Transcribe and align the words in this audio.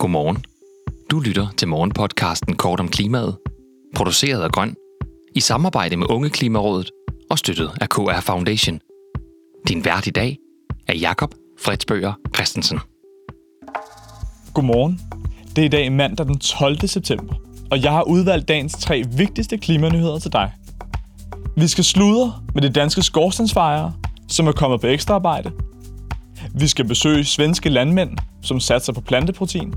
Godmorgen. 0.00 0.44
Du 1.10 1.20
lytter 1.20 1.46
til 1.56 1.68
morgenpodcasten 1.68 2.56
Kort 2.56 2.80
om 2.80 2.88
klimaet, 2.88 3.36
produceret 3.96 4.42
af 4.42 4.50
Grøn, 4.50 4.74
i 5.34 5.40
samarbejde 5.40 5.96
med 5.96 6.10
Unge 6.10 6.30
Klimarådet 6.30 6.90
og 7.30 7.38
støttet 7.38 7.70
af 7.80 7.88
KR 7.88 8.20
Foundation. 8.20 8.80
Din 9.68 9.84
vært 9.84 10.06
i 10.06 10.10
dag 10.10 10.38
er 10.88 10.94
Jakob 10.94 11.34
Fredsbøger 11.58 12.12
Christensen. 12.34 12.78
Godmorgen. 14.54 15.00
Det 15.56 15.62
er 15.62 15.66
i 15.66 15.68
dag 15.68 15.92
mandag 15.92 16.26
den 16.26 16.38
12. 16.38 16.88
september, 16.88 17.34
og 17.70 17.82
jeg 17.82 17.92
har 17.92 18.02
udvalgt 18.02 18.48
dagens 18.48 18.72
tre 18.72 19.04
vigtigste 19.16 19.58
klimanyheder 19.58 20.18
til 20.18 20.32
dig. 20.32 20.52
Vi 21.56 21.66
skal 21.66 21.84
sludre 21.84 22.32
med 22.54 22.62
de 22.62 22.70
danske 22.70 23.02
skorstensfejere, 23.02 23.92
som 24.28 24.46
er 24.46 24.52
kommet 24.52 24.80
på 24.80 24.86
ekstraarbejde. 24.86 25.52
Vi 26.54 26.66
skal 26.66 26.84
besøge 26.84 27.24
svenske 27.24 27.68
landmænd, 27.68 28.18
som 28.42 28.60
satser 28.60 28.92
på 28.92 29.00
planteprotein. 29.00 29.74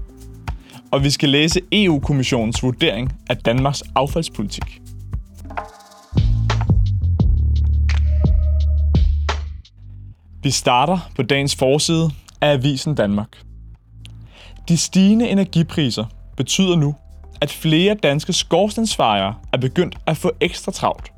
Og 0.93 1.03
vi 1.03 1.09
skal 1.09 1.29
læse 1.29 1.59
EU-kommissionens 1.71 2.63
vurdering 2.63 3.13
af 3.29 3.37
Danmarks 3.37 3.83
affaldspolitik. 3.95 4.81
Vi 10.43 10.51
starter 10.51 11.09
på 11.15 11.23
dagens 11.23 11.55
forside 11.55 12.09
af 12.41 12.51
Avisen 12.51 12.95
Danmark. 12.95 13.27
De 14.67 14.77
stigende 14.77 15.29
energipriser 15.29 16.05
betyder 16.37 16.75
nu, 16.75 16.95
at 17.41 17.51
flere 17.51 17.93
danske 17.93 18.33
skorstensfejere 18.33 19.35
er 19.53 19.57
begyndt 19.57 19.97
at 20.05 20.17
få 20.17 20.31
ekstra 20.41 20.71
travlt. 20.71 21.11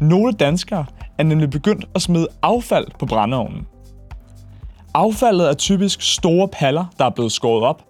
Nogle 0.00 0.32
danskere 0.32 0.86
er 1.18 1.22
nemlig 1.22 1.50
begyndt 1.50 1.84
at 1.94 2.02
smide 2.02 2.28
affald 2.42 2.86
på 2.98 3.06
brændeovnen. 3.06 3.66
Affaldet 4.94 5.48
er 5.48 5.54
typisk 5.54 6.02
store 6.02 6.48
paller, 6.48 6.84
der 6.98 7.04
er 7.04 7.10
blevet 7.10 7.32
skåret 7.32 7.64
op, 7.64 7.87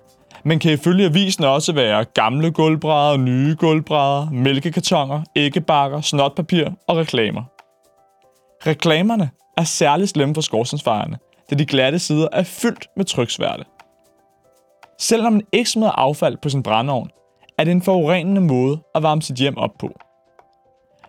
men 0.49 0.59
kan 0.59 0.73
ifølge 0.73 1.05
avisen 1.05 1.45
også 1.45 1.73
være 1.73 2.05
gamle 2.05 2.51
gulvbrædder, 2.51 3.17
nye 3.17 3.57
gulvbrædder, 3.59 4.31
mælkekartoner, 4.31 5.23
æggebakker, 5.37 6.01
snotpapir 6.01 6.69
og 6.87 6.97
reklamer. 6.97 7.43
Reklamerne 8.67 9.31
er 9.57 9.65
særligt 9.65 10.11
slemme 10.11 10.35
for 10.35 10.41
skorstensfejerne, 10.41 11.19
da 11.51 11.55
de 11.55 11.67
glatte 11.67 11.99
sider 11.99 12.29
er 12.33 12.43
fyldt 12.43 12.87
med 12.97 13.05
tryksværte. 13.05 13.65
Selvom 14.99 15.33
man 15.33 15.43
ikke 15.53 15.71
smider 15.71 15.91
affald 15.91 16.37
på 16.43 16.49
sin 16.49 16.63
brændeovn, 16.63 17.11
er 17.59 17.65
det 17.65 17.71
en 17.71 17.83
forurenende 17.83 18.41
måde 18.41 18.79
at 18.95 19.03
varme 19.03 19.23
sit 19.23 19.37
hjem 19.37 19.57
op 19.57 19.73
på. 19.79 19.89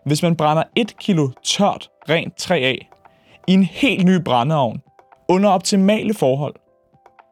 Hvis 0.06 0.24
man 0.24 0.36
brænder 0.36 0.64
1 0.76 0.98
kilo 0.98 1.30
tørt 1.44 1.90
rent 2.10 2.38
træ 2.38 2.56
af 2.56 2.90
i 3.48 3.54
en 3.54 3.64
helt 3.64 4.06
ny 4.06 4.16
brændeovn 4.24 4.82
under 5.30 5.50
optimale 5.50 6.14
forhold, 6.14 6.56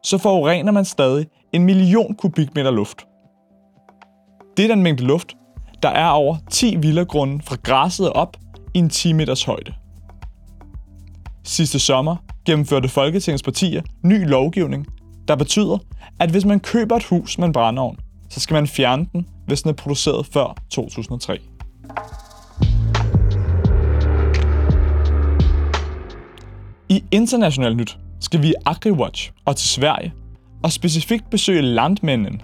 så 0.08 0.18
forurener 0.18 0.72
man 0.72 0.84
stadig 0.84 1.26
en 1.52 1.64
million 1.64 2.14
kubikmeter 2.14 2.70
luft. 2.70 3.06
Det 4.56 4.64
er 4.64 4.68
den 4.68 4.82
mængde 4.82 5.04
luft, 5.04 5.36
der 5.82 5.88
er 5.88 6.08
over 6.08 6.36
10 6.50 6.76
villagrunde 6.76 7.42
fra 7.42 7.56
græsset 7.62 8.12
op 8.12 8.36
i 8.74 8.78
en 8.78 8.90
10 8.90 9.12
meters 9.12 9.44
højde. 9.44 9.74
Sidste 11.44 11.78
sommer 11.78 12.16
gennemførte 12.46 12.88
Folketingets 12.88 13.42
partier 13.42 13.82
ny 14.04 14.28
lovgivning, 14.28 14.86
der 15.28 15.36
betyder, 15.36 15.78
at 16.20 16.30
hvis 16.30 16.44
man 16.44 16.60
køber 16.60 16.96
et 16.96 17.04
hus 17.04 17.38
med 17.38 17.46
en 17.46 17.52
brændeovn, 17.52 17.98
så 18.28 18.40
skal 18.40 18.54
man 18.54 18.66
fjerne 18.66 19.06
den, 19.12 19.26
hvis 19.46 19.62
den 19.62 19.68
er 19.68 19.74
produceret 19.74 20.26
før 20.26 20.56
2003. 20.70 21.38
I 26.88 27.04
international 27.10 27.76
nyt 27.76 27.98
skal 28.20 28.42
vi 28.42 28.48
i 28.48 28.54
AgriWatch 28.66 29.32
og 29.44 29.56
til 29.56 29.68
Sverige, 29.68 30.12
og 30.64 30.72
specifikt 30.72 31.30
besøge 31.30 31.62
Landmænden, 31.62 32.42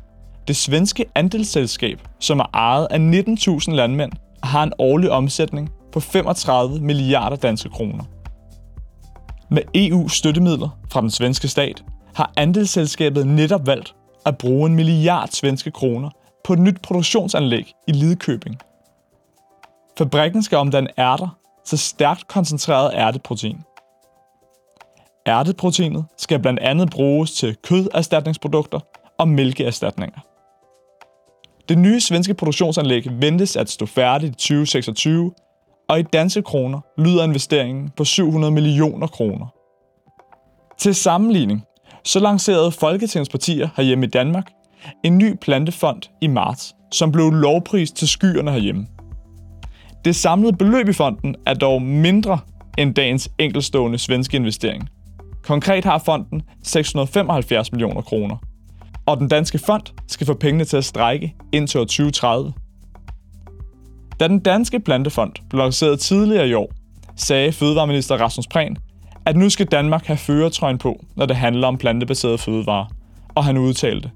det 0.48 0.56
svenske 0.56 1.04
andelsselskab, 1.14 2.08
som 2.20 2.40
er 2.40 2.50
ejet 2.54 2.88
af 2.90 2.98
19.000 2.98 3.74
landmænd 3.74 4.12
og 4.42 4.48
har 4.48 4.62
en 4.62 4.72
årlig 4.78 5.10
omsætning 5.10 5.70
på 5.92 6.00
35 6.00 6.80
milliarder 6.80 7.36
danske 7.36 7.68
kroner. 7.68 8.04
Med 9.50 9.62
EU-støttemidler 9.74 10.78
fra 10.90 11.00
den 11.00 11.10
svenske 11.10 11.48
stat 11.48 11.84
har 12.14 12.32
andelsselskabet 12.36 13.26
netop 13.26 13.66
valgt 13.66 13.94
at 14.26 14.38
bruge 14.38 14.70
en 14.70 14.74
milliard 14.74 15.28
svenske 15.28 15.70
kroner 15.70 16.10
på 16.44 16.52
et 16.52 16.58
nyt 16.58 16.82
produktionsanlæg 16.82 17.72
i 17.88 17.92
Lidköping. 17.92 18.56
Fabrikken 19.98 20.42
skal 20.42 20.58
omdanne 20.58 20.90
ærter 20.98 21.38
til 21.66 21.78
stærkt 21.78 22.28
koncentreret 22.28 22.90
ærteprotein. 22.94 23.58
Ærteproteinet 25.28 26.04
skal 26.16 26.38
blandt 26.38 26.60
andet 26.60 26.90
bruges 26.90 27.32
til 27.32 27.56
køderstatningsprodukter 27.62 28.80
og 29.18 29.28
mælkeerstatninger. 29.28 30.20
Det 31.68 31.78
nye 31.78 32.00
svenske 32.00 32.34
produktionsanlæg 32.34 33.06
ventes 33.20 33.56
at 33.56 33.70
stå 33.70 33.86
færdigt 33.86 34.30
i 34.30 34.36
2026, 34.36 35.32
og 35.88 35.98
i 36.00 36.02
danske 36.02 36.42
kroner 36.42 36.80
lyder 36.98 37.24
investeringen 37.24 37.90
på 37.96 38.04
700 38.04 38.52
millioner 38.52 39.06
kroner. 39.06 39.46
Til 40.78 40.94
sammenligning 40.94 41.64
så 42.04 42.20
lancerede 42.20 42.72
Folketingets 42.72 43.30
partier 43.30 43.68
herhjemme 43.76 44.06
i 44.06 44.08
Danmark 44.08 44.50
en 45.04 45.18
ny 45.18 45.36
plantefond 45.40 46.02
i 46.20 46.26
marts, 46.26 46.74
som 46.92 47.12
blev 47.12 47.30
lovprist 47.30 47.96
til 47.96 48.08
skyerne 48.08 48.50
herhjemme. 48.50 48.86
Det 50.04 50.16
samlede 50.16 50.56
beløb 50.56 50.88
i 50.88 50.92
fonden 50.92 51.34
er 51.46 51.54
dog 51.54 51.82
mindre 51.82 52.38
end 52.78 52.94
dagens 52.94 53.30
enkelstående 53.38 53.98
svenske 53.98 54.36
investering. 54.36 54.88
Konkret 55.44 55.84
har 55.84 55.98
fonden 55.98 56.42
675 56.62 57.72
millioner 57.72 58.02
kroner, 58.02 58.36
og 59.06 59.18
den 59.18 59.28
danske 59.28 59.58
fond 59.58 59.82
skal 60.06 60.26
få 60.26 60.34
pengene 60.34 60.64
til 60.64 60.76
at 60.76 60.84
strække 60.84 61.34
indtil 61.52 61.80
år 61.80 61.84
2030. 61.84 62.52
Da 64.20 64.28
den 64.28 64.38
danske 64.38 64.80
plantefond 64.80 65.32
blev 65.50 65.58
lanceret 65.58 66.00
tidligere 66.00 66.48
i 66.48 66.54
år, 66.54 66.72
sagde 67.16 67.52
Fødevareminister 67.52 68.16
Rasmus 68.16 68.46
Prehn, 68.46 68.76
at 69.26 69.36
nu 69.36 69.50
skal 69.50 69.66
Danmark 69.66 70.06
have 70.06 70.16
føretrøjen 70.16 70.78
på, 70.78 71.04
når 71.16 71.26
det 71.26 71.36
handler 71.36 71.68
om 71.68 71.78
plantebaserede 71.78 72.38
fødevarer. 72.38 72.86
Og 73.34 73.44
han 73.44 73.58
udtalte, 73.58 74.10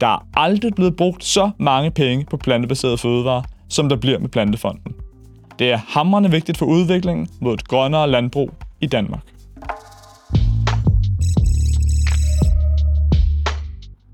der 0.00 0.06
er 0.06 0.28
aldrig 0.34 0.74
blevet 0.74 0.96
brugt 0.96 1.24
så 1.24 1.50
mange 1.58 1.90
penge 1.90 2.26
på 2.30 2.36
plantebaserede 2.36 2.98
fødevarer, 2.98 3.42
som 3.68 3.88
der 3.88 3.96
bliver 3.96 4.18
med 4.18 4.28
Plantefonden. 4.28 4.94
Det 5.58 5.72
er 5.72 5.80
hamrende 5.88 6.30
vigtigt 6.30 6.58
for 6.58 6.66
udviklingen 6.66 7.28
mod 7.40 7.54
et 7.54 7.68
grønnere 7.68 8.10
landbrug 8.10 8.50
i 8.80 8.86
Danmark. 8.86 9.37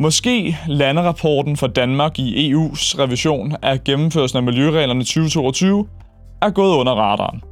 Måske 0.04 0.58
lander 0.66 1.02
rapporten 1.02 1.56
for 1.56 1.66
Danmark 1.66 2.18
i 2.18 2.52
EU's 2.52 2.98
revision 2.98 3.56
af 3.62 3.84
gennemførelsen 3.84 4.36
af 4.36 4.42
miljøreglerne 4.42 5.04
2022 5.04 5.88
er 6.42 6.50
gået 6.50 6.76
under 6.76 6.92
radaren. 6.92 7.42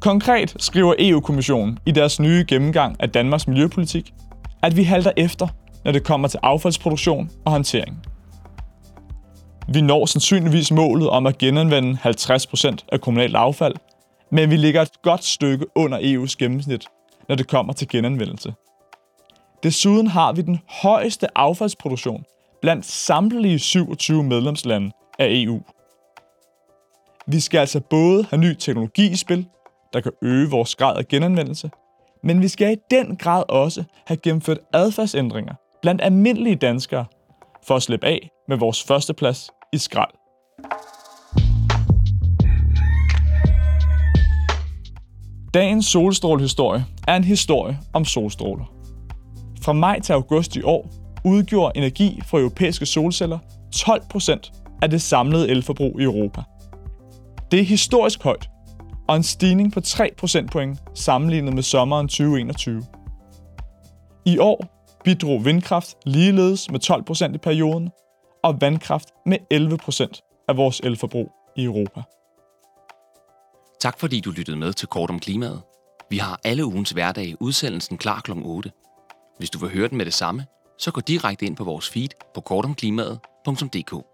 Konkret 0.00 0.54
skriver 0.58 0.94
EU-kommissionen 0.98 1.78
i 1.86 1.90
deres 1.90 2.20
nye 2.20 2.44
gennemgang 2.48 2.96
af 3.00 3.10
Danmarks 3.10 3.48
miljøpolitik, 3.48 4.12
at 4.62 4.76
vi 4.76 4.82
halter 4.82 5.12
efter, 5.16 5.48
når 5.84 5.92
det 5.92 6.04
kommer 6.04 6.28
til 6.28 6.40
affaldsproduktion 6.42 7.30
og 7.44 7.52
håndtering. 7.52 8.02
Vi 9.68 9.80
når 9.80 10.06
sandsynligvis 10.06 10.72
målet 10.72 11.08
om 11.08 11.26
at 11.26 11.38
genanvende 11.38 11.98
50% 12.04 12.76
af 12.92 13.00
kommunalt 13.00 13.36
affald, 13.36 13.74
men 14.30 14.50
vi 14.50 14.56
ligger 14.56 14.82
et 14.82 15.02
godt 15.02 15.24
stykke 15.24 15.66
under 15.76 15.98
EU's 15.98 16.34
gennemsnit, 16.38 16.84
når 17.28 17.34
det 17.34 17.48
kommer 17.48 17.72
til 17.72 17.88
genanvendelse. 17.88 18.52
Desuden 19.64 20.06
har 20.06 20.32
vi 20.32 20.42
den 20.42 20.58
højeste 20.68 21.38
affaldsproduktion 21.38 22.24
blandt 22.62 22.86
samtlige 22.86 23.58
27 23.58 24.24
medlemslande 24.24 24.90
af 25.18 25.26
EU. 25.30 25.60
Vi 27.26 27.40
skal 27.40 27.58
altså 27.58 27.80
både 27.80 28.24
have 28.24 28.40
ny 28.40 28.54
teknologi 28.54 29.10
i 29.10 29.16
spil, 29.16 29.46
der 29.92 30.00
kan 30.00 30.12
øge 30.22 30.50
vores 30.50 30.74
grad 30.74 30.96
af 30.96 31.08
genanvendelse, 31.08 31.70
men 32.22 32.42
vi 32.42 32.48
skal 32.48 32.72
i 32.72 32.76
den 32.90 33.16
grad 33.16 33.42
også 33.48 33.84
have 34.06 34.16
gennemført 34.16 34.58
adfærdsændringer 34.72 35.54
blandt 35.82 36.02
almindelige 36.02 36.56
danskere 36.56 37.04
for 37.66 37.76
at 37.76 37.82
slippe 37.82 38.06
af 38.06 38.30
med 38.48 38.56
vores 38.56 38.82
førsteplads 38.82 39.50
i 39.72 39.78
skrald. 39.78 40.14
Dagens 45.54 45.86
solstrålehistorie 45.86 46.84
er 47.08 47.16
en 47.16 47.24
historie 47.24 47.78
om 47.92 48.04
solstråler. 48.04 48.73
Fra 49.64 49.72
maj 49.72 50.00
til 50.00 50.12
august 50.12 50.56
i 50.56 50.62
år 50.62 50.90
udgjorde 51.24 51.72
energi 51.76 52.20
fra 52.26 52.38
europæiske 52.38 52.86
solceller 52.86 53.38
12% 53.76 54.78
af 54.82 54.90
det 54.90 55.02
samlede 55.02 55.48
elforbrug 55.48 56.00
i 56.00 56.04
Europa. 56.04 56.42
Det 57.50 57.60
er 57.60 57.64
historisk 57.64 58.22
højt, 58.22 58.48
og 59.08 59.16
en 59.16 59.22
stigning 59.22 59.72
på 59.72 59.80
3 59.80 60.10
procentpoint 60.18 60.78
sammenlignet 60.94 61.54
med 61.54 61.62
sommeren 61.62 62.08
2021. 62.08 62.82
I 64.26 64.38
år 64.38 64.84
bidrog 65.04 65.44
vindkraft 65.44 65.96
ligeledes 66.06 66.70
med 66.70 66.80
12 66.80 67.04
procent 67.04 67.34
i 67.34 67.38
perioden, 67.38 67.90
og 68.42 68.60
vandkraft 68.60 69.08
med 69.26 69.38
11 69.50 69.76
procent 69.76 70.20
af 70.48 70.56
vores 70.56 70.80
elforbrug 70.80 71.32
i 71.56 71.64
Europa. 71.64 72.02
Tak 73.80 74.00
fordi 74.00 74.20
du 74.20 74.30
lyttede 74.30 74.56
med 74.56 74.72
til 74.72 74.88
Kort 74.88 75.10
om 75.10 75.20
Klimaet. 75.20 75.62
Vi 76.10 76.18
har 76.18 76.40
alle 76.44 76.66
ugens 76.66 76.90
hverdag 76.90 77.34
udsendelsen 77.40 77.98
klar 77.98 78.20
kl. 78.20 78.30
8. 78.42 78.70
Hvis 79.38 79.50
du 79.50 79.58
vil 79.58 79.70
høre 79.70 79.88
den 79.88 79.96
med 79.96 80.06
det 80.06 80.14
samme, 80.14 80.46
så 80.78 80.90
gå 80.90 81.00
direkte 81.00 81.46
ind 81.46 81.56
på 81.56 81.64
vores 81.64 81.90
feed 81.90 82.08
på 82.34 82.40
kortomklimaet.dk. 82.40 84.13